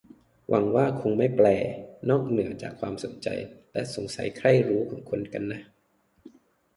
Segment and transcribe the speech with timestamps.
[0.49, 1.47] หวังว่าคงไม่แปล
[2.09, 3.27] นอกเหนือจากความสนใจ
[3.73, 5.61] และสงสัยใคร่รู้ของคนกันนะ